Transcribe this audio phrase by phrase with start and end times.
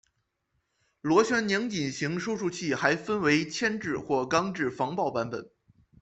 [1.01, 5.47] 螺旋拧紧型收束器还分为铅制或钢制防爆版本。